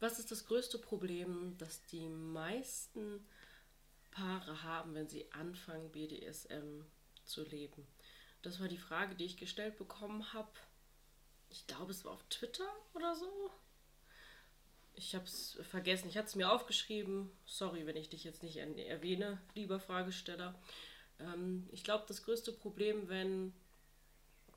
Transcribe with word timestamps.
was 0.00 0.18
ist 0.18 0.30
das 0.30 0.46
größte 0.46 0.78
Problem, 0.78 1.56
das 1.58 1.82
die 1.86 2.08
meisten 2.08 3.26
Paare 4.10 4.62
haben, 4.62 4.94
wenn 4.94 5.08
sie 5.08 5.30
anfangen, 5.32 5.90
BDSM 5.90 6.84
zu 7.24 7.44
leben? 7.44 7.86
Das 8.42 8.60
war 8.60 8.68
die 8.68 8.78
Frage, 8.78 9.14
die 9.14 9.24
ich 9.24 9.36
gestellt 9.36 9.76
bekommen 9.76 10.32
habe. 10.32 10.52
Ich 11.50 11.66
glaube, 11.66 11.90
es 11.90 12.04
war 12.04 12.12
auf 12.12 12.24
Twitter 12.28 12.68
oder 12.94 13.14
so. 13.14 13.50
Ich 14.94 15.14
habe 15.14 15.24
es 15.24 15.58
vergessen. 15.62 16.08
Ich 16.08 16.16
hatte 16.16 16.28
es 16.28 16.34
mir 16.34 16.50
aufgeschrieben. 16.50 17.30
Sorry, 17.46 17.86
wenn 17.86 17.96
ich 17.96 18.08
dich 18.08 18.24
jetzt 18.24 18.42
nicht 18.42 18.56
erwähne, 18.56 19.40
lieber 19.54 19.80
Fragesteller. 19.80 20.60
Ähm, 21.20 21.68
ich 21.72 21.84
glaube, 21.84 22.04
das 22.08 22.24
größte 22.24 22.52
Problem, 22.52 23.08
wenn. 23.08 23.52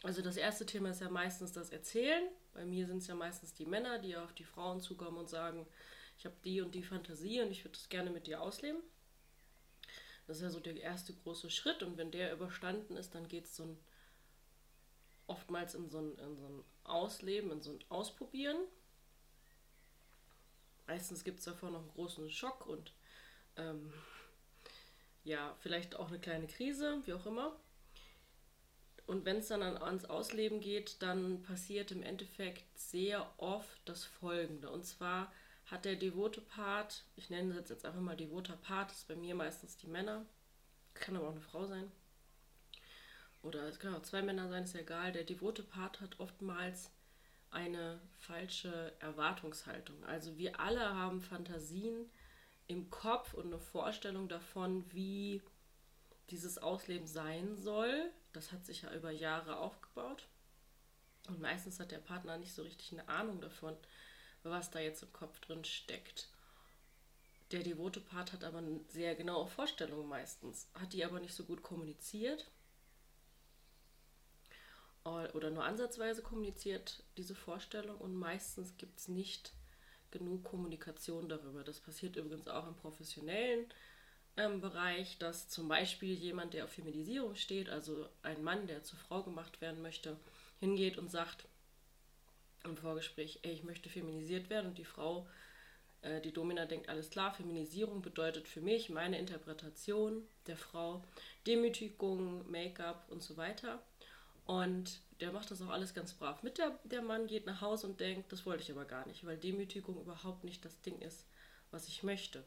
Also, 0.03 0.21
das 0.21 0.37
erste 0.37 0.65
Thema 0.65 0.89
ist 0.89 1.01
ja 1.01 1.09
meistens 1.09 1.51
das 1.51 1.69
Erzählen. 1.69 2.23
Bei 2.53 2.65
mir 2.65 2.87
sind 2.87 2.97
es 2.97 3.07
ja 3.07 3.15
meistens 3.15 3.53
die 3.53 3.65
Männer, 3.65 3.99
die 3.99 4.17
auf 4.17 4.33
die 4.33 4.43
Frauen 4.43 4.81
zukommen 4.81 5.17
und 5.17 5.29
sagen: 5.29 5.67
Ich 6.17 6.25
habe 6.25 6.35
die 6.43 6.61
und 6.61 6.73
die 6.73 6.83
Fantasie 6.83 7.41
und 7.41 7.51
ich 7.51 7.63
würde 7.63 7.77
das 7.77 7.89
gerne 7.89 8.09
mit 8.09 8.27
dir 8.27 8.41
ausleben. 8.41 8.81
Das 10.27 10.37
ist 10.37 10.43
ja 10.43 10.49
so 10.49 10.59
der 10.59 10.77
erste 10.77 11.13
große 11.13 11.49
Schritt 11.49 11.83
und 11.83 11.97
wenn 11.97 12.11
der 12.11 12.31
überstanden 12.31 12.95
ist, 12.95 13.15
dann 13.15 13.27
geht 13.27 13.45
es 13.45 13.55
so 13.55 13.63
ein, 13.63 13.77
oftmals 15.27 15.75
in 15.75 15.89
so, 15.89 15.99
ein, 15.99 16.17
in 16.19 16.37
so 16.37 16.45
ein 16.45 16.63
Ausleben, 16.83 17.51
in 17.51 17.61
so 17.61 17.71
ein 17.71 17.83
Ausprobieren. 17.89 18.57
Meistens 20.87 21.23
gibt 21.23 21.39
es 21.39 21.45
davor 21.45 21.71
noch 21.71 21.81
einen 21.81 21.91
großen 21.91 22.29
Schock 22.31 22.65
und 22.65 22.93
ähm, 23.57 23.93
ja, 25.23 25.55
vielleicht 25.59 25.95
auch 25.95 26.07
eine 26.07 26.19
kleine 26.19 26.47
Krise, 26.47 27.01
wie 27.05 27.13
auch 27.13 27.25
immer. 27.25 27.55
Und 29.07 29.25
wenn 29.25 29.37
es 29.37 29.47
dann 29.47 29.61
ans 29.61 30.05
Ausleben 30.05 30.61
geht, 30.61 31.01
dann 31.01 31.41
passiert 31.43 31.91
im 31.91 32.03
Endeffekt 32.03 32.77
sehr 32.77 33.27
oft 33.37 33.81
das 33.85 34.05
Folgende. 34.05 34.69
Und 34.69 34.85
zwar 34.85 35.31
hat 35.65 35.85
der 35.85 35.95
devote 35.95 36.41
Part, 36.41 37.03
ich 37.15 37.29
nenne 37.29 37.55
das 37.55 37.69
jetzt 37.69 37.85
einfach 37.85 38.01
mal 38.01 38.15
devoter 38.15 38.57
Part, 38.57 38.91
das 38.91 38.99
ist 38.99 39.07
bei 39.07 39.15
mir 39.15 39.35
meistens 39.35 39.77
die 39.77 39.87
Männer, 39.87 40.25
kann 40.93 41.15
aber 41.15 41.27
auch 41.27 41.31
eine 41.31 41.41
Frau 41.41 41.65
sein. 41.65 41.91
Oder 43.41 43.67
es 43.67 43.79
können 43.79 43.95
auch 43.95 44.03
zwei 44.03 44.21
Männer 44.21 44.49
sein, 44.49 44.63
ist 44.63 44.73
ja 44.73 44.81
egal. 44.81 45.11
Der 45.11 45.23
devote 45.23 45.63
Part 45.63 45.99
hat 45.99 46.19
oftmals 46.19 46.91
eine 47.49 47.99
falsche 48.19 48.93
Erwartungshaltung. 48.99 50.03
Also 50.05 50.37
wir 50.37 50.59
alle 50.59 50.95
haben 50.95 51.21
Fantasien 51.21 52.09
im 52.67 52.89
Kopf 52.89 53.33
und 53.33 53.47
eine 53.47 53.59
Vorstellung 53.59 54.29
davon, 54.29 54.85
wie 54.93 55.41
dieses 56.29 56.57
Ausleben 56.57 57.07
sein 57.07 57.55
soll. 57.55 58.11
Das 58.33 58.51
hat 58.51 58.65
sich 58.65 58.83
ja 58.83 58.93
über 58.93 59.11
Jahre 59.11 59.57
aufgebaut. 59.57 60.27
Und 61.27 61.39
meistens 61.39 61.79
hat 61.79 61.91
der 61.91 61.99
Partner 61.99 62.37
nicht 62.37 62.53
so 62.53 62.63
richtig 62.63 62.93
eine 62.93 63.07
Ahnung 63.07 63.41
davon, 63.41 63.77
was 64.43 64.71
da 64.71 64.79
jetzt 64.79 65.03
im 65.03 65.13
Kopf 65.13 65.39
drin 65.39 65.63
steckt. 65.63 66.29
Der 67.51 67.63
devote 67.63 67.99
Part 67.99 68.33
hat 68.33 68.43
aber 68.43 68.59
eine 68.59 68.79
sehr 68.87 69.15
genaue 69.15 69.47
Vorstellung 69.47 70.07
meistens, 70.07 70.67
hat 70.73 70.93
die 70.93 71.03
aber 71.03 71.19
nicht 71.19 71.35
so 71.35 71.43
gut 71.43 71.61
kommuniziert 71.61 72.49
oder 75.03 75.49
nur 75.49 75.65
ansatzweise 75.65 76.21
kommuniziert, 76.21 77.03
diese 77.17 77.35
Vorstellung 77.35 77.97
und 77.97 78.15
meistens 78.15 78.77
gibt 78.77 78.99
es 78.99 79.07
nicht 79.07 79.51
genug 80.11 80.43
Kommunikation 80.43 81.27
darüber. 81.27 81.63
Das 81.63 81.79
passiert 81.79 82.15
übrigens 82.15 82.47
auch 82.47 82.67
im 82.67 82.75
professionellen 82.75 83.65
ähm, 84.37 84.61
Bereich, 84.61 85.17
dass 85.17 85.49
zum 85.49 85.67
Beispiel 85.67 86.13
jemand, 86.13 86.53
der 86.53 86.65
auf 86.65 86.71
Feminisierung 86.71 87.35
steht, 87.35 87.69
also 87.69 88.07
ein 88.23 88.43
Mann, 88.43 88.67
der 88.67 88.83
zur 88.83 88.99
Frau 88.99 89.23
gemacht 89.23 89.61
werden 89.61 89.81
möchte, 89.81 90.17
hingeht 90.59 90.97
und 90.97 91.09
sagt, 91.11 91.45
im 92.63 92.77
Vorgespräch, 92.77 93.39
ey, 93.41 93.51
ich 93.51 93.63
möchte 93.63 93.89
feminisiert 93.89 94.49
werden 94.49 94.67
und 94.67 94.77
die 94.77 94.85
Frau, 94.85 95.27
äh, 96.01 96.21
die 96.21 96.31
Domina 96.31 96.65
denkt, 96.65 96.89
alles 96.89 97.09
klar, 97.09 97.33
Feminisierung 97.33 98.01
bedeutet 98.01 98.47
für 98.47 98.61
mich 98.61 98.89
meine 98.89 99.17
Interpretation 99.17 100.27
der 100.47 100.57
Frau, 100.57 101.03
Demütigung, 101.47 102.49
Make-up 102.49 103.05
und 103.09 103.23
so 103.23 103.37
weiter. 103.37 103.81
Und 104.45 104.99
der 105.19 105.31
macht 105.31 105.51
das 105.51 105.61
auch 105.61 105.69
alles 105.69 105.93
ganz 105.93 106.13
brav. 106.13 106.43
Mit 106.43 106.57
der, 106.57 106.77
der 106.83 107.01
Mann 107.01 107.27
geht 107.27 107.45
nach 107.45 107.61
Hause 107.61 107.87
und 107.87 107.99
denkt, 107.99 108.31
das 108.31 108.45
wollte 108.45 108.63
ich 108.63 108.71
aber 108.71 108.85
gar 108.85 109.07
nicht, 109.07 109.25
weil 109.25 109.37
Demütigung 109.37 109.99
überhaupt 109.99 110.43
nicht 110.43 110.65
das 110.65 110.81
Ding 110.81 110.99
ist, 110.99 111.25
was 111.69 111.87
ich 111.87 112.03
möchte. 112.03 112.43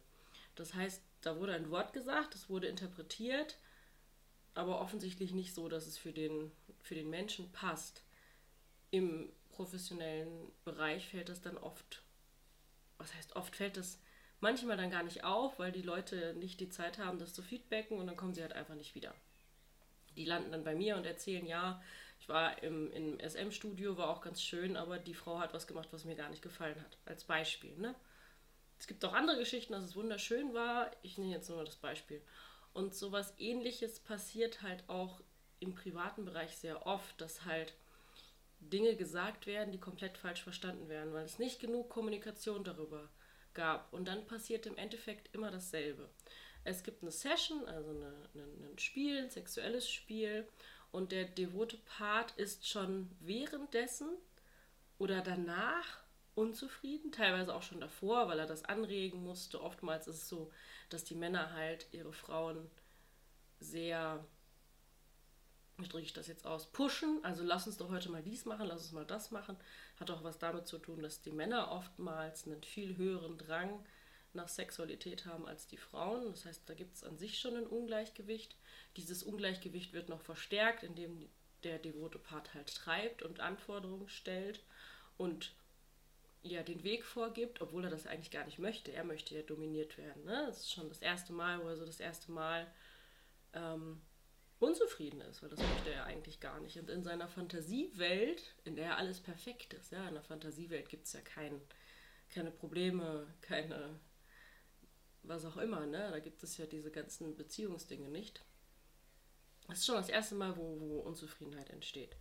Das 0.57 0.75
heißt, 0.75 1.03
da 1.27 1.39
wurde 1.39 1.55
ein 1.55 1.71
Wort 1.71 1.93
gesagt, 1.93 2.35
es 2.35 2.49
wurde 2.49 2.67
interpretiert, 2.67 3.59
aber 4.55 4.81
offensichtlich 4.81 5.33
nicht 5.33 5.55
so, 5.55 5.69
dass 5.69 5.87
es 5.87 5.99
für 5.99 6.13
den, 6.13 6.53
für 6.81 6.95
den 6.95 7.11
Menschen 7.11 7.51
passt. 7.53 8.03
Im 8.91 9.33
professionellen 9.51 10.53
Bereich 10.65 11.09
fällt 11.09 11.29
das 11.29 11.41
dann 11.41 11.57
oft, 11.57 12.03
was 12.99 13.15
heißt 13.15 13.37
oft, 13.37 13.57
fällt 13.57 13.77
das 13.77 13.99
manchmal 14.41 14.77
dann 14.77 14.91
gar 14.91 15.03
nicht 15.03 15.25
auf, 15.25 15.59
weil 15.59 15.73
die 15.73 15.83
Leute 15.83 16.35
nicht 16.35 16.61
die 16.61 16.69
Zeit 16.69 16.99
haben, 16.99 17.19
das 17.19 17.33
zu 17.33 17.43
feedbacken 17.43 17.99
und 17.99 18.07
dann 18.07 18.17
kommen 18.17 18.35
sie 18.35 18.43
halt 18.43 18.53
einfach 18.53 18.75
nicht 18.75 18.95
wieder. 18.95 19.15
Die 20.17 20.25
landen 20.25 20.53
dann 20.53 20.65
bei 20.65 20.75
mir 20.75 20.97
und 20.97 21.07
erzählen, 21.07 21.47
ja, 21.47 21.83
ich 22.21 22.29
war 22.29 22.63
im, 22.63 22.91
im 22.93 23.19
SM-Studio, 23.19 23.97
war 23.97 24.09
auch 24.09 24.21
ganz 24.21 24.41
schön, 24.43 24.77
aber 24.77 24.99
die 24.99 25.15
Frau 25.15 25.41
hat 25.41 25.53
was 25.55 25.67
gemacht, 25.67 25.89
was 25.91 26.05
mir 26.05 26.15
gar 26.15 26.31
nicht 26.31 26.43
gefallen 26.43 26.81
hat. 26.81 26.99
Als 27.05 27.25
Beispiel, 27.25 27.77
ne? 27.79 27.95
Es 28.85 28.89
gibt 28.89 29.03
auch 29.07 29.15
andere 29.15 29.39
Geschichten, 29.39 29.73
dass 29.73 29.83
es 29.83 29.97
wunderschön 29.97 30.53
war. 30.53 30.91
Ich 31.01 31.17
nehme 31.17 31.33
jetzt 31.33 31.49
nur 31.49 31.65
das 31.65 31.77
Beispiel. 31.77 32.21
Und 32.75 32.95
sowas 32.95 33.33
ähnliches 33.39 33.99
passiert 33.99 34.61
halt 34.61 34.87
auch 34.91 35.23
im 35.59 35.75
privaten 35.75 36.27
Bereich 36.27 36.55
sehr 36.59 36.87
oft, 36.87 37.19
dass 37.19 37.47
halt 37.47 37.73
Dinge 38.61 38.95
gesagt 38.95 39.47
werden, 39.47 39.73
die 39.73 39.81
komplett 39.81 40.19
falsch 40.19 40.43
verstanden 40.43 40.91
werden, 40.91 41.15
weil 41.15 41.25
es 41.25 41.39
nicht 41.39 41.61
genug 41.61 41.89
Kommunikation 41.89 42.63
darüber 42.63 43.09
gab. 43.55 43.91
Und 43.91 44.07
dann 44.07 44.27
passiert 44.27 44.67
im 44.67 44.77
Endeffekt 44.77 45.35
immer 45.35 45.51
dasselbe. 45.51 46.11
Es 46.63 46.83
gibt 46.83 47.01
eine 47.01 47.11
Session, 47.11 47.65
also 47.65 47.89
eine, 47.89 48.13
eine, 48.35 48.71
ein 48.71 48.79
Spiel, 48.79 49.17
ein 49.17 49.31
sexuelles 49.31 49.89
Spiel, 49.89 50.47
und 50.93 51.11
der 51.11 51.25
devote 51.25 51.79
Part 51.79 52.33
ist 52.33 52.69
schon 52.69 53.11
währenddessen 53.21 54.11
oder 54.99 55.23
danach 55.23 56.04
unzufrieden, 56.35 57.13
teilweise 57.13 57.55
auch 57.55 57.63
schon 57.63 57.81
davor, 57.81 58.29
weil 58.29 58.39
er 58.39 58.47
das 58.47 58.65
anregen 58.65 59.23
musste. 59.23 59.63
Oftmals 59.63 60.07
ist 60.07 60.17
es 60.17 60.29
so, 60.29 60.51
dass 60.91 61.05
die 61.05 61.15
Männer 61.15 61.53
halt 61.53 61.89
ihre 61.93 62.13
Frauen 62.13 62.71
sehr 63.61 64.25
wie 65.77 65.89
drücke 65.89 66.05
ich 66.05 66.13
das 66.13 66.29
jetzt 66.29 66.47
aus, 66.47 66.71
pushen, 66.71 67.19
also 67.25 67.43
lass 67.43 67.67
uns 67.67 67.79
doch 67.79 67.91
heute 67.91 68.09
mal 68.09 68.23
dies 68.23 68.45
machen, 68.45 68.67
lass 68.67 68.83
uns 68.83 68.93
mal 68.93 69.05
das 69.05 69.31
machen, 69.31 69.57
hat 69.99 70.11
auch 70.11 70.23
was 70.23 70.39
damit 70.39 70.69
zu 70.69 70.79
tun, 70.79 71.03
dass 71.03 71.23
die 71.23 71.33
Männer 71.33 71.73
oftmals 71.73 72.47
einen 72.47 72.63
viel 72.63 72.97
höheren 72.97 73.39
Drang 73.39 73.85
nach 74.33 74.49
Sexualität 74.49 75.27
haben 75.27 75.47
als 75.47 75.67
die 75.67 75.77
Frauen. 75.77 76.31
Das 76.31 76.45
heißt, 76.45 76.69
da 76.69 76.75
gibt 76.75 76.95
es 76.95 77.05
an 77.05 77.17
sich 77.19 77.39
schon 77.39 77.57
ein 77.57 77.67
Ungleichgewicht. 77.67 78.57
Dieses 78.97 79.23
Ungleichgewicht 79.23 79.93
wird 79.93 80.09
noch 80.09 80.21
verstärkt, 80.21 80.83
indem 80.83 81.29
der 81.63 81.79
devote 81.79 82.19
Part 82.19 82.55
halt 82.55 82.75
treibt 82.75 83.23
und 83.23 83.41
Anforderungen 83.41 84.09
stellt 84.09 84.63
und 85.17 85.55
ja 86.45 86.63
den 86.63 86.85
Weg 86.85 87.05
vorgibt, 87.05 87.61
obwohl 87.61 87.85
er 87.85 87.91
das 87.91 88.07
eigentlich 88.07 88.31
gar 88.31 88.45
nicht 88.45 88.59
möchte. 88.59 88.93
Er 88.93 89.05
möchte 89.05 89.35
ja 89.35 89.43
dominiert 89.43 89.97
werden. 89.99 90.25
Ne? 90.25 90.45
Das 90.47 90.61
ist 90.61 90.73
schon 90.73 90.89
das 90.89 91.01
erste 91.01 91.33
Mal, 91.33 91.63
wo 91.63 91.69
er 91.69 91.77
so 91.77 91.87
das 91.87 92.01
erste 92.01 92.31
Mal 92.31 92.67
ähm, 93.55 94.01
unzufrieden 94.59 95.21
ist, 95.23 95.43
weil 95.43 95.49
das 95.49 95.61
möchte 95.61 95.91
er 95.91 96.05
eigentlich 96.05 96.41
gar 96.41 96.61
nicht. 96.61 96.79
Und 96.79 96.91
in 96.91 97.03
seiner 97.03 97.29
Fantasiewelt, 97.29 98.55
in 98.65 98.77
der 98.77 98.99
alles 98.99 99.21
perfekt 99.21 99.73
ist, 99.73 99.91
ja, 99.93 100.07
in 100.07 100.15
der 100.15 100.23
Fantasiewelt 100.23 100.89
gibt 100.89 101.07
es 101.07 101.15
ja 101.15 101.21
kein, 101.23 101.61
keine 102.29 102.51
Probleme, 102.51 103.27
keine, 103.41 103.99
was 105.23 105.47
auch 105.47 105.57
immer, 105.57 105.87
ne? 105.87 106.11
Da 106.11 106.19
gibt 106.19 106.43
es 106.43 106.59
ja 106.59 106.67
diese 106.67 106.91
ganzen 106.91 107.37
Beziehungsdinge 107.37 108.09
nicht. 108.11 108.43
Das 109.69 109.79
ist 109.79 109.87
schon 109.87 109.97
das 109.97 110.11
erste 110.11 110.35
Mal, 110.35 110.57
wo, 110.59 110.79
wo 110.79 111.01
Unzufriedenheit 111.01 111.71
entsteht. 111.71 112.17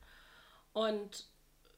Und 0.72 1.28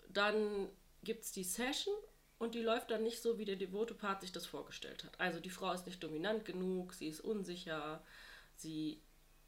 dann 0.09 0.69
gibt 1.03 1.23
es 1.23 1.31
die 1.31 1.43
Session 1.43 1.95
und 2.37 2.55
die 2.55 2.61
läuft 2.61 2.91
dann 2.91 3.03
nicht 3.03 3.21
so, 3.21 3.37
wie 3.37 3.45
der 3.45 3.55
devote 3.55 3.93
Part 3.93 4.21
sich 4.21 4.31
das 4.31 4.45
vorgestellt 4.45 5.03
hat. 5.03 5.19
Also 5.19 5.39
die 5.39 5.49
Frau 5.49 5.71
ist 5.71 5.85
nicht 5.85 6.03
dominant 6.03 6.45
genug, 6.45 6.93
sie 6.93 7.07
ist 7.07 7.21
unsicher, 7.21 8.03
sie 8.55 9.01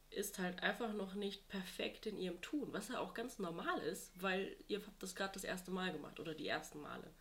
ist 0.10 0.40
halt 0.40 0.64
einfach 0.64 0.94
noch 0.94 1.14
nicht 1.16 1.48
perfekt 1.50 2.06
in 2.06 2.18
ihrem 2.18 2.42
Tun, 2.42 2.72
was 2.72 2.88
ja 2.88 3.00
auch 3.00 3.14
ganz 3.14 3.40
normal 3.40 3.80
ist, 3.80 4.12
weil 4.22 4.56
ihr 4.68 4.82
habt 4.86 5.04
das 5.04 5.16
gerade 5.16 5.34
das 5.34 5.44
erste 5.44 5.72
Mal 5.72 5.92
gemacht 5.92 6.20
oder 6.20 6.34
die 6.34 6.48
ersten 6.48 6.82
Male. 6.82 7.12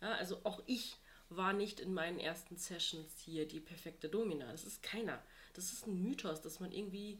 Ja, 0.00 0.12
also 0.12 0.40
auch 0.44 0.62
ich 0.66 0.96
war 1.30 1.52
nicht 1.52 1.80
in 1.80 1.94
meinen 1.94 2.20
ersten 2.20 2.56
Sessions 2.56 3.18
hier 3.18 3.48
die 3.48 3.60
perfekte 3.60 4.08
Domina. 4.08 4.50
Das 4.52 4.64
ist 4.64 4.82
keiner. 4.82 5.22
Das 5.54 5.72
ist 5.72 5.86
ein 5.86 6.02
Mythos, 6.02 6.42
dass 6.42 6.60
man 6.60 6.70
irgendwie 6.70 7.18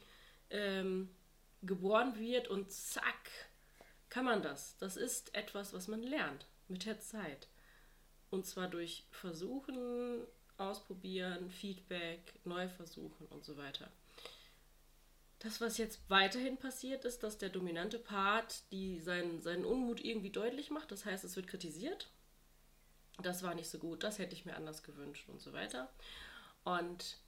ähm, 0.50 1.08
geboren 1.62 2.18
wird 2.18 2.48
und 2.48 2.70
zack, 2.70 3.30
kann 4.10 4.26
man 4.26 4.42
das. 4.42 4.76
Das 4.76 4.96
ist 4.96 5.34
etwas, 5.34 5.72
was 5.72 5.88
man 5.88 6.02
lernt 6.02 6.46
mit 6.68 6.84
der 6.84 7.00
Zeit. 7.00 7.48
Und 8.34 8.46
zwar 8.46 8.66
durch 8.66 9.04
Versuchen, 9.12 10.26
Ausprobieren, 10.58 11.50
Feedback, 11.50 12.34
Neuversuchen 12.44 13.28
und 13.28 13.44
so 13.44 13.56
weiter. 13.56 13.88
Das, 15.38 15.60
was 15.60 15.78
jetzt 15.78 16.00
weiterhin 16.08 16.56
passiert, 16.56 17.04
ist, 17.04 17.22
dass 17.22 17.38
der 17.38 17.48
dominante 17.48 17.98
Part 17.98 18.70
die 18.72 18.98
seinen, 18.98 19.40
seinen 19.40 19.64
Unmut 19.64 20.04
irgendwie 20.04 20.30
deutlich 20.30 20.70
macht. 20.70 20.90
Das 20.90 21.04
heißt, 21.04 21.22
es 21.22 21.36
wird 21.36 21.46
kritisiert. 21.46 22.08
das 23.22 23.44
war 23.44 23.54
nicht 23.54 23.68
so 23.68 23.78
gut, 23.78 24.02
das 24.02 24.18
hätte 24.18 24.34
ich 24.34 24.44
mir 24.44 24.56
anders 24.56 24.82
gewünscht 24.82 25.28
und 25.28 25.40
so 25.40 25.52
weiter. 25.52 25.88
Und 26.64 27.18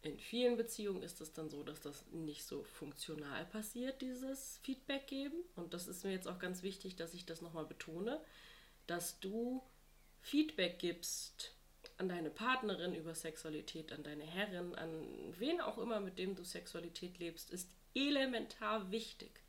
in 0.00 0.18
vielen 0.18 0.56
Beziehungen 0.56 1.02
ist 1.02 1.20
es 1.20 1.34
dann 1.34 1.50
so, 1.50 1.62
dass 1.62 1.82
das 1.82 2.06
nicht 2.10 2.44
so 2.44 2.62
funktional 2.64 3.44
passiert, 3.46 4.00
dieses 4.00 4.60
Feedback 4.62 5.08
geben. 5.08 5.36
Und 5.56 5.74
das 5.74 5.88
ist 5.88 6.04
mir 6.04 6.12
jetzt 6.12 6.28
auch 6.28 6.38
ganz 6.38 6.62
wichtig, 6.62 6.96
dass 6.96 7.12
ich 7.12 7.26
das 7.26 7.42
nochmal 7.42 7.66
betone, 7.66 8.18
dass 8.86 9.20
du 9.20 9.62
Feedback 10.24 10.78
gibst 10.78 11.52
an 11.98 12.08
deine 12.08 12.30
Partnerin 12.30 12.94
über 12.94 13.14
Sexualität, 13.14 13.92
an 13.92 14.02
deine 14.02 14.24
Herrin, 14.24 14.74
an 14.74 15.06
wen 15.38 15.60
auch 15.60 15.76
immer, 15.76 16.00
mit 16.00 16.18
dem 16.18 16.34
du 16.34 16.44
Sexualität 16.44 17.18
lebst, 17.18 17.50
ist 17.50 17.68
elementar 17.94 18.90
wichtig. 18.90 19.42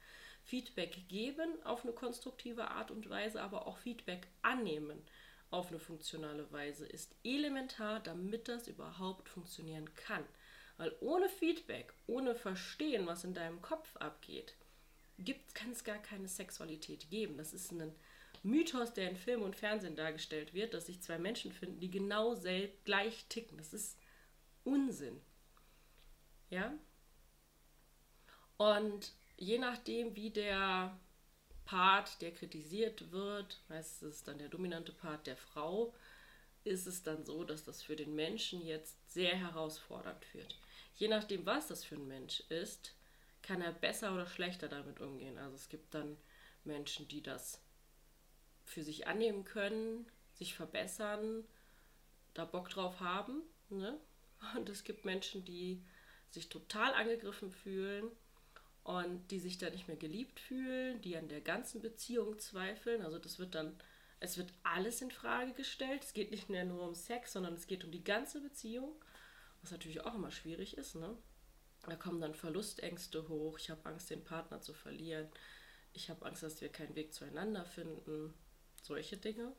Feedback 0.44 1.08
geben 1.08 1.64
auf 1.64 1.86
eine 1.86 1.94
konstruktive 1.94 2.72
Art 2.72 2.92
und 2.92 3.10
Weise, 3.10 3.42
aber 3.42 3.68
auch 3.68 3.78
Feedback 3.78 4.28
annehmen 4.42 5.02
auf 5.50 5.70
eine 5.70 5.80
funktionale 5.80 6.52
Weise 6.52 6.86
ist 6.86 7.16
elementar, 7.24 8.02
damit 8.02 8.50
das 8.50 8.68
überhaupt 8.68 9.30
funktionieren 9.30 9.94
kann. 9.96 10.26
Weil 10.76 10.94
ohne 11.00 11.30
Feedback, 11.30 11.94
ohne 12.06 12.36
Verstehen, 12.36 13.08
was 13.08 13.24
in 13.24 13.34
deinem 13.34 13.62
Kopf 13.62 13.96
abgeht, 13.96 14.56
kann 15.54 15.72
es 15.72 15.86
gar 15.86 16.00
keine 16.00 16.28
Sexualität 16.28 17.10
geben. 17.10 17.38
Das 17.38 17.54
ist 17.54 17.72
ein 17.72 17.96
Mythos, 18.46 18.94
der 18.94 19.10
in 19.10 19.18
Film 19.18 19.42
und 19.42 19.56
Fernsehen 19.56 19.96
dargestellt 19.96 20.54
wird, 20.54 20.74
dass 20.74 20.86
sich 20.86 21.02
zwei 21.02 21.18
Menschen 21.18 21.52
finden, 21.52 21.80
die 21.80 21.90
genau 21.90 22.36
gleich 22.86 23.26
ticken. 23.28 23.58
Das 23.58 23.74
ist 23.74 23.98
Unsinn. 24.64 25.20
Ja? 26.50 26.78
Und 28.58 29.14
je 29.36 29.58
nachdem, 29.58 30.16
wie 30.16 30.30
der 30.30 30.98
Part, 31.66 32.22
der 32.22 32.32
kritisiert 32.32 33.12
wird, 33.12 33.64
meistens 33.68 34.10
ist 34.10 34.16
es 34.18 34.24
dann 34.24 34.38
der 34.38 34.50
dominante 34.50 34.92
Part 34.92 35.26
der 35.26 35.38
Frau, 35.38 35.96
ist 36.64 36.86
es 36.86 37.02
dann 37.02 37.26
so, 37.26 37.44
dass 37.44 37.64
das 37.64 37.82
für 37.82 37.96
den 37.96 38.16
Menschen 38.16 38.64
jetzt 38.64 39.12
sehr 39.12 39.36
herausfordernd 39.36 40.34
wird. 40.34 40.60
Je 40.96 41.08
nachdem, 41.08 41.46
was 41.48 41.68
das 41.68 41.84
für 41.84 41.96
ein 41.96 42.08
Mensch 42.08 42.42
ist, 42.50 42.96
kann 43.42 43.62
er 43.62 43.72
besser 43.72 44.14
oder 44.14 44.28
schlechter 44.28 44.68
damit 44.68 45.02
umgehen. 45.02 45.38
Also 45.40 45.56
es 45.56 45.70
gibt 45.70 45.94
dann 45.96 46.18
Menschen, 46.64 47.08
die 47.08 47.22
das 47.22 47.65
für 48.66 48.84
sich 48.84 49.08
annehmen 49.08 49.46
können, 49.46 50.06
sich 50.34 50.56
verbessern, 50.56 51.46
da 52.34 52.46
Bock 52.46 52.70
drauf 52.70 53.00
haben. 53.00 53.42
Ne? 53.70 53.98
Und 54.56 54.70
es 54.70 54.84
gibt 54.84 55.06
Menschen, 55.06 55.46
die 55.46 55.84
sich 56.30 56.50
total 56.50 56.94
angegriffen 56.94 57.52
fühlen 57.52 58.12
und 58.84 59.32
die 59.32 59.40
sich 59.40 59.58
da 59.58 59.70
nicht 59.70 59.88
mehr 59.88 59.98
geliebt 59.98 60.40
fühlen, 60.40 61.02
die 61.02 61.18
an 61.18 61.28
der 61.28 61.42
ganzen 61.42 61.82
Beziehung 61.82 62.38
zweifeln. 62.38 63.02
Also 63.02 63.18
das 63.18 63.40
wird 63.40 63.56
dann, 63.56 63.78
es 64.20 64.38
wird 64.38 64.54
alles 64.64 65.02
in 65.02 65.12
Frage 65.12 65.54
gestellt. 65.54 66.04
Es 66.04 66.14
geht 66.14 66.32
nicht 66.32 66.50
mehr 66.50 66.66
nur 66.66 66.84
um 66.84 66.94
Sex, 66.94 67.34
sondern 67.34 67.54
es 67.54 67.68
geht 67.68 67.84
um 67.84 67.92
die 67.92 68.04
ganze 68.04 68.42
Beziehung, 68.42 68.94
was 69.62 69.72
natürlich 69.72 70.02
auch 70.02 70.16
immer 70.16 70.32
schwierig 70.32 70.78
ist. 70.78 70.96
Ne? 70.96 71.18
Da 71.88 71.96
kommen 71.96 72.22
dann 72.22 72.36
Verlustängste 72.36 73.28
hoch. 73.30 73.58
Ich 73.58 73.70
habe 73.70 73.86
Angst, 73.86 74.10
den 74.10 74.24
Partner 74.24 74.62
zu 74.62 74.74
verlieren. 74.74 75.30
Ich 75.94 76.10
habe 76.10 76.26
Angst, 76.26 76.44
dass 76.44 76.62
wir 76.62 76.70
keinen 76.70 76.96
Weg 76.96 77.14
zueinander 77.14 77.66
finden. 77.66 78.34
Solche 78.86 79.18
Dinge. 79.18 79.52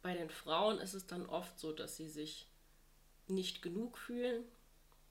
Bei 0.00 0.14
den 0.14 0.30
Frauen 0.30 0.78
ist 0.78 0.94
es 0.94 1.06
dann 1.06 1.26
oft 1.26 1.58
so, 1.58 1.72
dass 1.72 1.98
sie 1.98 2.08
sich 2.08 2.46
nicht 3.28 3.60
genug 3.60 3.98
fühlen, 3.98 4.44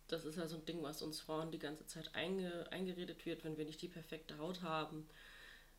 das 0.07 0.25
ist 0.25 0.37
ja 0.37 0.47
so 0.47 0.55
ein 0.55 0.65
Ding, 0.65 0.81
was 0.81 1.03
uns 1.03 1.19
Frauen 1.19 1.51
die 1.51 1.59
ganze 1.59 1.85
Zeit 1.85 2.15
einge, 2.15 2.65
eingeredet 2.71 3.23
wird, 3.27 3.43
wenn 3.43 3.55
wir 3.57 3.65
nicht 3.65 3.83
die 3.83 3.87
perfekte 3.87 4.39
Haut 4.39 4.63
haben, 4.63 5.07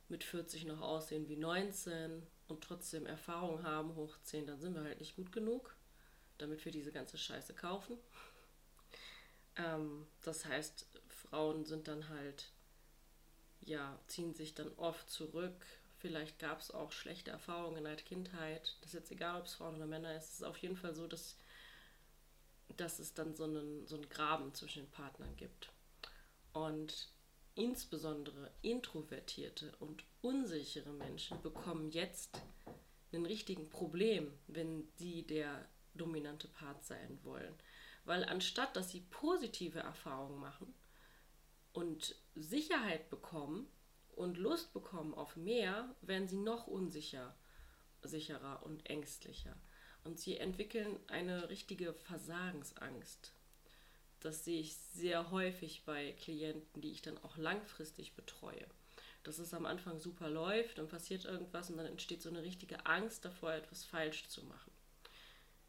mit 0.08 0.22
40 0.22 0.64
noch 0.66 0.80
aussehen 0.80 1.28
wie 1.28 1.36
19 1.36 2.22
und 2.46 2.62
trotzdem 2.62 3.04
Erfahrung 3.04 3.64
haben, 3.64 3.96
hoch 3.96 4.16
10, 4.22 4.46
dann 4.46 4.60
sind 4.60 4.76
wir 4.76 4.84
halt 4.84 5.00
nicht 5.00 5.16
gut 5.16 5.32
genug, 5.32 5.74
damit 6.38 6.64
wir 6.64 6.70
diese 6.70 6.92
ganze 6.92 7.18
Scheiße 7.18 7.54
kaufen. 7.54 7.98
Ähm, 9.58 10.06
das 10.20 10.44
heißt, 10.44 10.86
Frauen 11.08 11.64
sind 11.64 11.88
dann 11.88 12.10
halt, 12.10 12.50
ja, 13.62 13.98
ziehen 14.06 14.34
sich 14.34 14.52
dann 14.52 14.70
oft 14.76 15.08
zurück. 15.08 15.64
Vielleicht 15.98 16.38
gab 16.38 16.60
es 16.60 16.70
auch 16.70 16.92
schlechte 16.92 17.30
Erfahrungen 17.30 17.78
in 17.78 17.84
der 17.84 17.96
Kindheit. 17.96 18.76
Das 18.80 18.90
ist 18.90 19.00
jetzt 19.00 19.10
egal, 19.12 19.40
ob 19.40 19.46
es 19.46 19.54
Frauen 19.54 19.76
oder 19.76 19.86
Männer 19.86 20.14
ist. 20.16 20.24
Es 20.24 20.34
ist 20.34 20.44
auf 20.44 20.58
jeden 20.58 20.76
Fall 20.76 20.94
so, 20.94 21.06
dass 21.06 21.36
dass 22.76 22.98
es 22.98 23.14
dann 23.14 23.34
so 23.34 23.44
einen, 23.44 23.86
so 23.86 23.96
einen 23.96 24.08
Graben 24.08 24.54
zwischen 24.54 24.84
den 24.84 24.90
Partnern 24.90 25.36
gibt. 25.36 25.70
Und 26.52 27.08
insbesondere 27.54 28.50
introvertierte 28.62 29.74
und 29.78 30.04
unsichere 30.20 30.92
Menschen 30.92 31.40
bekommen 31.42 31.90
jetzt 31.90 32.40
einen 33.12 33.26
richtigen 33.26 33.68
Problem, 33.70 34.32
wenn 34.46 34.88
sie 34.96 35.22
der 35.22 35.68
dominante 35.94 36.48
Part 36.48 36.84
sein 36.84 37.18
wollen. 37.22 37.54
Weil 38.04 38.24
anstatt 38.24 38.76
dass 38.76 38.90
sie 38.90 39.00
positive 39.00 39.80
Erfahrungen 39.80 40.38
machen 40.38 40.74
und 41.72 42.14
Sicherheit 42.34 43.08
bekommen 43.10 43.66
und 44.16 44.38
Lust 44.38 44.72
bekommen 44.72 45.14
auf 45.14 45.36
mehr, 45.36 45.94
werden 46.00 46.26
sie 46.26 46.38
noch 46.38 46.66
unsicher, 46.66 47.36
sicherer 48.02 48.62
und 48.64 48.88
ängstlicher. 48.88 49.54
Und 50.04 50.18
sie 50.18 50.38
entwickeln 50.38 50.98
eine 51.08 51.48
richtige 51.50 51.92
Versagensangst. 51.92 53.32
Das 54.20 54.44
sehe 54.44 54.60
ich 54.60 54.74
sehr 54.76 55.30
häufig 55.30 55.84
bei 55.84 56.12
Klienten, 56.12 56.80
die 56.80 56.90
ich 56.90 57.02
dann 57.02 57.18
auch 57.18 57.36
langfristig 57.36 58.14
betreue. 58.14 58.66
Dass 59.22 59.38
es 59.38 59.52
am 59.52 59.66
Anfang 59.66 59.98
super 59.98 60.30
läuft, 60.30 60.78
dann 60.78 60.88
passiert 60.88 61.24
irgendwas 61.24 61.70
und 61.70 61.76
dann 61.76 61.86
entsteht 61.86 62.22
so 62.22 62.30
eine 62.30 62.42
richtige 62.42 62.86
Angst 62.86 63.24
davor, 63.24 63.52
etwas 63.52 63.84
falsch 63.84 64.28
zu 64.28 64.44
machen. 64.44 64.72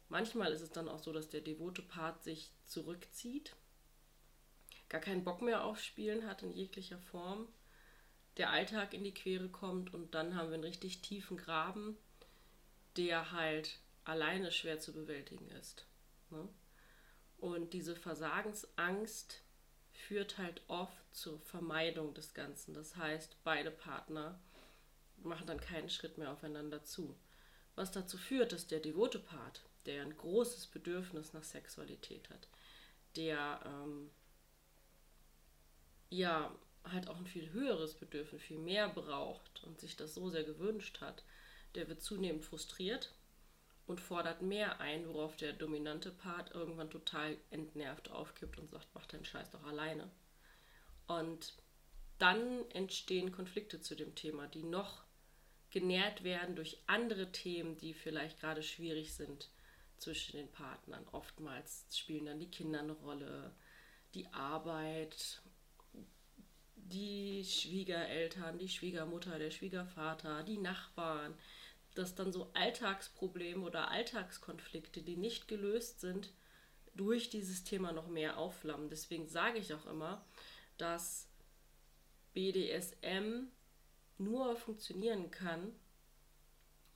Manchmal 0.08 0.52
ist 0.52 0.62
es 0.62 0.70
dann 0.70 0.88
auch 0.88 1.00
so, 1.00 1.12
dass 1.12 1.28
der 1.28 1.42
devote 1.42 1.82
Part 1.82 2.22
sich 2.22 2.50
zurückzieht, 2.64 3.54
gar 4.88 5.02
keinen 5.02 5.24
Bock 5.24 5.42
mehr 5.42 5.64
auf 5.64 5.80
Spielen 5.80 6.26
hat 6.26 6.42
in 6.42 6.52
jeglicher 6.52 6.98
Form, 6.98 7.46
der 8.38 8.50
Alltag 8.50 8.94
in 8.94 9.04
die 9.04 9.14
Quere 9.14 9.48
kommt 9.48 9.92
und 9.92 10.14
dann 10.14 10.36
haben 10.36 10.48
wir 10.48 10.54
einen 10.54 10.64
richtig 10.64 11.02
tiefen 11.02 11.36
Graben, 11.36 11.96
der 12.96 13.32
halt 13.32 13.78
alleine 14.04 14.52
schwer 14.52 14.80
zu 14.80 14.92
bewältigen 14.92 15.50
ist. 15.50 15.86
Ne? 16.30 16.48
Und 17.38 17.72
diese 17.72 17.94
Versagensangst 17.94 19.42
führt 19.92 20.38
halt 20.38 20.62
oft 20.68 20.96
zur 21.12 21.38
Vermeidung 21.40 22.14
des 22.14 22.34
Ganzen. 22.34 22.74
Das 22.74 22.96
heißt, 22.96 23.36
beide 23.44 23.70
Partner 23.70 24.40
machen 25.22 25.46
dann 25.46 25.60
keinen 25.60 25.90
Schritt 25.90 26.18
mehr 26.18 26.32
aufeinander 26.32 26.84
zu. 26.84 27.16
Was 27.74 27.92
dazu 27.92 28.18
führt, 28.18 28.52
dass 28.52 28.66
der 28.66 28.80
devote 28.80 29.18
Part, 29.18 29.62
der 29.86 30.02
ein 30.02 30.16
großes 30.16 30.68
Bedürfnis 30.68 31.32
nach 31.32 31.44
Sexualität 31.44 32.28
hat, 32.30 32.48
der 33.16 33.60
ähm, 33.64 34.10
ja 36.10 36.54
halt 36.92 37.08
auch 37.08 37.16
ein 37.16 37.26
viel 37.26 37.52
höheres 37.52 37.94
Bedürfnis, 37.94 38.42
viel 38.42 38.58
mehr 38.58 38.88
braucht 38.88 39.64
und 39.64 39.80
sich 39.80 39.96
das 39.96 40.14
so 40.14 40.28
sehr 40.30 40.44
gewünscht 40.44 41.00
hat, 41.00 41.24
der 41.74 41.88
wird 41.88 42.02
zunehmend 42.02 42.44
frustriert 42.44 43.12
und 43.86 44.00
fordert 44.00 44.42
mehr 44.42 44.80
ein, 44.80 45.08
worauf 45.08 45.36
der 45.36 45.52
dominante 45.52 46.10
Part 46.10 46.52
irgendwann 46.52 46.90
total 46.90 47.36
entnervt 47.50 48.10
aufkippt 48.10 48.58
und 48.58 48.70
sagt, 48.70 48.88
mach 48.94 49.06
deinen 49.06 49.24
Scheiß 49.24 49.50
doch 49.50 49.64
alleine. 49.64 50.10
Und 51.06 51.54
dann 52.18 52.68
entstehen 52.70 53.32
Konflikte 53.32 53.80
zu 53.80 53.94
dem 53.94 54.14
Thema, 54.14 54.46
die 54.46 54.62
noch 54.62 55.04
genährt 55.70 56.24
werden 56.24 56.56
durch 56.56 56.78
andere 56.86 57.32
Themen, 57.32 57.78
die 57.78 57.94
vielleicht 57.94 58.40
gerade 58.40 58.62
schwierig 58.62 59.14
sind 59.14 59.50
zwischen 59.98 60.36
den 60.36 60.50
Partnern. 60.50 61.06
Oftmals 61.12 61.86
spielen 61.96 62.26
dann 62.26 62.40
die 62.40 62.50
Kinder 62.50 62.80
eine 62.80 62.92
Rolle, 62.92 63.54
die 64.14 64.26
Arbeit, 64.32 65.42
die 66.88 67.44
Schwiegereltern, 67.44 68.58
die 68.58 68.68
Schwiegermutter, 68.68 69.38
der 69.38 69.50
Schwiegervater, 69.50 70.42
die 70.42 70.58
Nachbarn, 70.58 71.34
dass 71.94 72.14
dann 72.14 72.32
so 72.32 72.50
Alltagsprobleme 72.54 73.64
oder 73.64 73.90
Alltagskonflikte, 73.90 75.02
die 75.02 75.16
nicht 75.16 75.48
gelöst 75.48 76.00
sind, 76.00 76.32
durch 76.94 77.30
dieses 77.30 77.64
Thema 77.64 77.92
noch 77.92 78.08
mehr 78.08 78.38
aufflammen. 78.38 78.90
Deswegen 78.90 79.28
sage 79.28 79.58
ich 79.58 79.72
auch 79.74 79.86
immer, 79.86 80.24
dass 80.76 81.28
BDSM 82.34 83.48
nur 84.18 84.56
funktionieren 84.56 85.30
kann, 85.30 85.72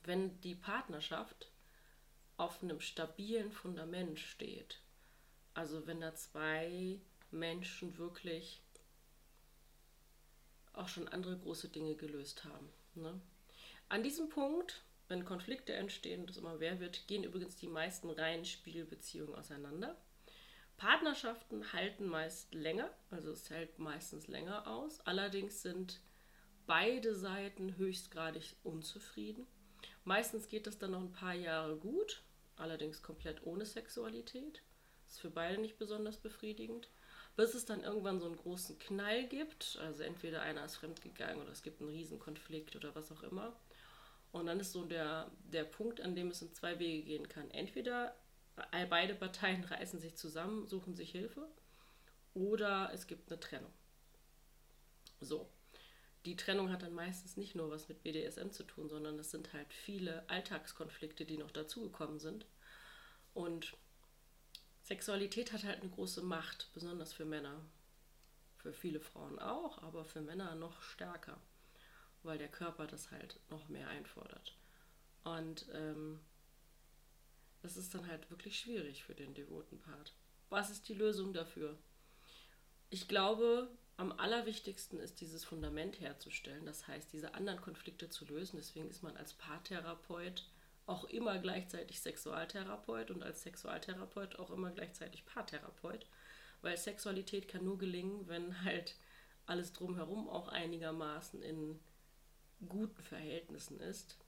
wenn 0.04 0.40
die 0.40 0.54
Partnerschaft 0.54 1.50
auf 2.36 2.62
einem 2.62 2.80
stabilen 2.80 3.52
Fundament 3.52 4.18
steht. 4.18 4.80
Also 5.54 5.86
wenn 5.86 6.00
da 6.00 6.14
zwei 6.14 7.00
Menschen 7.30 7.98
wirklich 7.98 8.61
auch 10.72 10.88
schon 10.88 11.08
andere 11.08 11.36
große 11.38 11.68
Dinge 11.68 11.94
gelöst 11.94 12.44
haben. 12.44 12.68
Ne? 12.94 13.20
An 13.88 14.02
diesem 14.02 14.28
Punkt 14.28 14.82
wenn 15.12 15.26
Konflikte 15.26 15.74
entstehen 15.74 16.26
es 16.26 16.38
immer 16.38 16.58
wer 16.58 16.80
wird, 16.80 17.06
gehen 17.06 17.22
übrigens 17.22 17.56
die 17.56 17.68
meisten 17.68 18.08
reinen 18.08 18.46
Spielbeziehungen 18.46 19.34
auseinander. 19.34 19.94
Partnerschaften 20.78 21.74
halten 21.74 22.06
meist 22.06 22.54
länger, 22.54 22.90
also 23.10 23.30
es 23.30 23.50
hält 23.50 23.78
meistens 23.78 24.26
länger 24.26 24.66
aus. 24.66 25.00
Allerdings 25.00 25.60
sind 25.60 26.00
beide 26.66 27.14
Seiten 27.14 27.76
höchstgradig 27.76 28.56
unzufrieden. 28.62 29.46
Meistens 30.04 30.48
geht 30.48 30.66
es 30.66 30.78
dann 30.78 30.92
noch 30.92 31.02
ein 31.02 31.12
paar 31.12 31.34
Jahre 31.34 31.76
gut, 31.76 32.22
allerdings 32.56 33.02
komplett 33.02 33.44
ohne 33.44 33.66
Sexualität. 33.66 34.62
Ist 35.06 35.20
für 35.20 35.30
beide 35.30 35.60
nicht 35.60 35.76
besonders 35.76 36.16
befriedigend. 36.16 36.88
Bis 37.36 37.54
es 37.54 37.64
dann 37.64 37.82
irgendwann 37.82 38.20
so 38.20 38.26
einen 38.26 38.36
großen 38.36 38.78
Knall 38.78 39.26
gibt. 39.26 39.78
Also 39.80 40.02
entweder 40.02 40.42
einer 40.42 40.64
ist 40.64 40.76
fremdgegangen 40.76 41.40
oder 41.40 41.50
es 41.50 41.62
gibt 41.62 41.80
einen 41.80 41.90
Riesenkonflikt 41.90 42.76
oder 42.76 42.94
was 42.94 43.10
auch 43.10 43.22
immer. 43.22 43.56
Und 44.32 44.46
dann 44.46 44.60
ist 44.60 44.72
so 44.72 44.84
der, 44.84 45.30
der 45.44 45.64
Punkt, 45.64 46.00
an 46.00 46.14
dem 46.14 46.28
es 46.28 46.42
in 46.42 46.52
zwei 46.52 46.78
Wege 46.78 47.04
gehen 47.04 47.28
kann. 47.28 47.50
Entweder 47.50 48.14
beide 48.88 49.14
Parteien 49.14 49.64
reißen 49.64 50.00
sich 50.00 50.16
zusammen, 50.16 50.66
suchen 50.66 50.94
sich 50.94 51.10
Hilfe 51.10 51.46
oder 52.34 52.90
es 52.92 53.06
gibt 53.06 53.30
eine 53.30 53.40
Trennung. 53.40 53.72
So. 55.20 55.48
Die 56.24 56.36
Trennung 56.36 56.70
hat 56.70 56.82
dann 56.82 56.94
meistens 56.94 57.36
nicht 57.36 57.56
nur 57.56 57.70
was 57.70 57.88
mit 57.88 58.04
BDSM 58.04 58.50
zu 58.50 58.62
tun, 58.62 58.88
sondern 58.88 59.18
es 59.18 59.32
sind 59.32 59.52
halt 59.52 59.72
viele 59.74 60.28
Alltagskonflikte, 60.30 61.24
die 61.24 61.36
noch 61.36 61.50
dazugekommen 61.50 62.20
sind. 62.20 62.46
Und 63.34 63.76
Sexualität 64.82 65.52
hat 65.52 65.64
halt 65.64 65.80
eine 65.80 65.90
große 65.90 66.22
Macht, 66.22 66.70
besonders 66.74 67.12
für 67.12 67.24
Männer. 67.24 67.64
Für 68.56 68.72
viele 68.72 69.00
Frauen 69.00 69.38
auch, 69.38 69.82
aber 69.82 70.04
für 70.04 70.20
Männer 70.20 70.54
noch 70.54 70.82
stärker, 70.82 71.40
weil 72.22 72.38
der 72.38 72.48
Körper 72.48 72.86
das 72.86 73.10
halt 73.10 73.40
noch 73.50 73.68
mehr 73.68 73.88
einfordert. 73.88 74.56
Und 75.24 75.66
ähm, 75.72 76.20
das 77.62 77.76
ist 77.76 77.94
dann 77.94 78.06
halt 78.06 78.28
wirklich 78.30 78.58
schwierig 78.58 79.04
für 79.04 79.14
den 79.14 79.34
devoten 79.34 79.80
Part. 79.80 80.12
Was 80.50 80.70
ist 80.70 80.88
die 80.88 80.94
Lösung 80.94 81.32
dafür? 81.32 81.78
Ich 82.90 83.08
glaube, 83.08 83.70
am 83.96 84.12
allerwichtigsten 84.12 84.98
ist 84.98 85.20
dieses 85.20 85.44
Fundament 85.44 86.00
herzustellen, 86.00 86.66
das 86.66 86.88
heißt, 86.88 87.12
diese 87.12 87.34
anderen 87.34 87.60
Konflikte 87.60 88.10
zu 88.10 88.24
lösen. 88.24 88.56
Deswegen 88.56 88.90
ist 88.90 89.02
man 89.02 89.16
als 89.16 89.32
Paartherapeut 89.34 90.44
auch 90.92 91.04
immer 91.04 91.38
gleichzeitig 91.38 92.00
Sexualtherapeut 92.00 93.10
und 93.10 93.22
als 93.22 93.42
Sexualtherapeut 93.42 94.38
auch 94.38 94.50
immer 94.50 94.70
gleichzeitig 94.70 95.24
Paartherapeut, 95.24 96.06
weil 96.60 96.76
Sexualität 96.76 97.48
kann 97.48 97.64
nur 97.64 97.78
gelingen, 97.78 98.28
wenn 98.28 98.62
halt 98.64 98.96
alles 99.46 99.72
drumherum 99.72 100.28
auch 100.28 100.48
einigermaßen 100.48 101.42
in 101.42 101.80
guten 102.68 103.02
Verhältnissen 103.02 103.80
ist. 103.80 104.18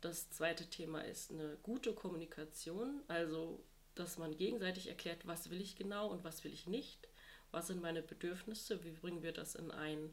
Das 0.00 0.30
zweite 0.30 0.70
Thema 0.70 1.00
ist 1.00 1.32
eine 1.32 1.56
gute 1.62 1.92
Kommunikation, 1.92 3.02
also 3.08 3.64
dass 3.94 4.18
man 4.18 4.36
gegenseitig 4.36 4.88
erklärt, 4.88 5.26
was 5.26 5.50
will 5.50 5.60
ich 5.60 5.76
genau 5.76 6.08
und 6.08 6.24
was 6.24 6.44
will 6.44 6.52
ich 6.52 6.66
nicht, 6.66 7.08
was 7.50 7.66
sind 7.66 7.82
meine 7.82 8.02
Bedürfnisse, 8.02 8.84
wie 8.84 8.90
bringen 8.92 9.22
wir 9.22 9.32
das 9.32 9.54
in, 9.54 9.70
ein, 9.70 10.12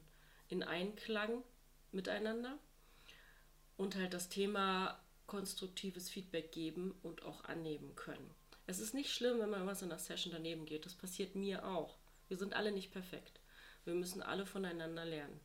in 0.50 0.64
Einklang 0.64 1.44
miteinander. 1.92 2.58
Und 3.78 3.96
halt 3.96 4.14
das 4.14 4.30
Thema 4.30 5.00
konstruktives 5.32 6.10
Feedback 6.10 6.52
geben 6.52 6.94
und 7.04 7.24
auch 7.24 7.46
annehmen 7.46 7.96
können. 7.96 8.36
Es 8.68 8.80
ist 8.80 8.94
nicht 8.94 9.14
schlimm, 9.14 9.40
wenn 9.40 9.50
man 9.50 9.66
was 9.66 9.82
in 9.82 9.88
der 9.88 9.98
Session 9.98 10.34
daneben 10.34 10.66
geht. 10.66 10.86
Das 10.86 10.94
passiert 10.94 11.36
mir 11.36 11.66
auch. 11.66 11.96
Wir 12.28 12.36
sind 12.36 12.54
alle 12.54 12.74
nicht 12.74 12.92
perfekt. 12.92 13.40
Wir 13.86 13.94
müssen 13.94 14.22
alle 14.22 14.46
voneinander 14.46 15.06
lernen. 15.06 15.40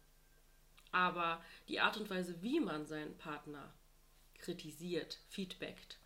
Aber 0.90 1.40
die 1.68 1.78
Art 1.78 1.98
und 1.98 2.10
Weise, 2.10 2.42
wie 2.42 2.58
man 2.58 2.84
seinen 2.86 3.16
Partner 3.16 3.72
kritisiert, 4.38 5.20
feedbackt 5.28 6.00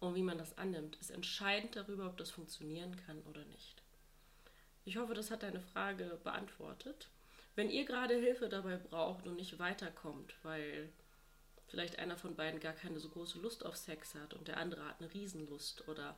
und 0.00 0.14
wie 0.14 0.22
man 0.22 0.38
das 0.38 0.56
annimmt, 0.56 0.96
ist 0.96 1.10
entscheidend 1.10 1.76
darüber, 1.76 2.06
ob 2.06 2.16
das 2.16 2.30
funktionieren 2.30 2.96
kann 3.04 3.20
oder 3.24 3.44
nicht. 3.44 3.82
Ich 4.86 4.96
hoffe, 4.96 5.12
das 5.12 5.30
hat 5.30 5.42
deine 5.42 5.60
Frage 5.60 6.18
beantwortet. 6.24 7.10
Wenn 7.54 7.68
ihr 7.68 7.84
gerade 7.84 8.14
Hilfe 8.14 8.48
dabei 8.48 8.78
braucht 8.78 9.26
und 9.26 9.36
nicht 9.36 9.58
weiterkommt, 9.58 10.34
weil 10.42 10.90
vielleicht 11.68 11.98
einer 11.98 12.16
von 12.16 12.36
beiden 12.36 12.60
gar 12.60 12.72
keine 12.72 13.00
so 13.00 13.08
große 13.08 13.40
Lust 13.40 13.64
auf 13.64 13.76
Sex 13.76 14.14
hat 14.14 14.34
und 14.34 14.46
der 14.48 14.58
andere 14.58 14.84
hat 14.84 15.00
eine 15.00 15.12
Riesenlust 15.12 15.88
oder 15.88 16.16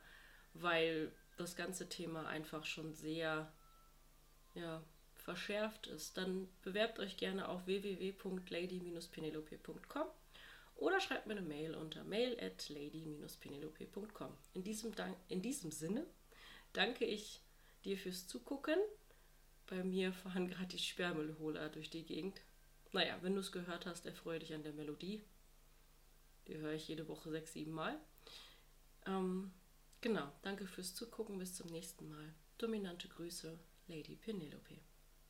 weil 0.53 1.11
das 1.37 1.55
ganze 1.55 1.89
Thema 1.89 2.27
einfach 2.27 2.65
schon 2.65 2.93
sehr 2.93 3.51
ja, 4.55 4.83
verschärft 5.15 5.87
ist, 5.87 6.17
dann 6.17 6.47
bewerbt 6.63 6.99
euch 6.99 7.17
gerne 7.17 7.47
auf 7.47 7.65
www.lady-penelope.com 7.65 10.07
oder 10.75 10.99
schreibt 10.99 11.27
mir 11.27 11.33
eine 11.33 11.41
Mail 11.41 11.75
unter 11.75 12.03
mail 12.03 12.37
at 12.39 12.69
lady-penelope.com. 12.69 14.37
In 14.53 14.63
diesem, 14.63 14.93
in 15.27 15.41
diesem 15.41 15.71
Sinne 15.71 16.05
danke 16.73 17.05
ich 17.05 17.41
dir 17.83 17.97
fürs 17.97 18.27
Zugucken. 18.27 18.77
Bei 19.67 19.83
mir 19.83 20.13
fahren 20.13 20.47
gerade 20.47 20.67
die 20.67 20.79
Sperrmüllholer 20.79 21.69
durch 21.69 21.89
die 21.89 22.03
Gegend. 22.03 22.41
Naja, 22.91 23.17
wenn 23.21 23.35
du 23.35 23.41
es 23.41 23.51
gehört 23.51 23.85
hast, 23.85 24.05
erfreue 24.05 24.39
dich 24.39 24.53
an 24.53 24.63
der 24.63 24.73
Melodie. 24.73 25.21
Die 26.49 26.57
höre 26.57 26.73
ich 26.73 26.87
jede 26.87 27.07
Woche 27.07 27.29
sechs, 27.29 27.53
sieben 27.53 27.71
Mal. 27.71 27.99
Ähm, 29.05 29.51
genau, 30.01 30.31
danke 30.41 30.65
fürs 30.65 30.95
Zugucken. 30.95 31.37
Bis 31.37 31.53
zum 31.53 31.67
nächsten 31.67 32.09
Mal. 32.09 32.33
Dominante 32.57 33.07
Grüße, 33.07 33.59
Lady 33.87 34.15
Penelope. 34.15 34.79